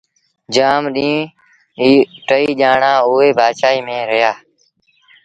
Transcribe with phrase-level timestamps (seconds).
[0.53, 1.31] جآم ڏيݩهݩ
[1.81, 1.89] اي
[2.27, 4.31] ٽئيٚ ڄآڻآݩ اُئي بآشآئيٚ ميݩ رهيآ